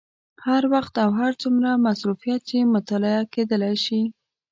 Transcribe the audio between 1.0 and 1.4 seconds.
او هر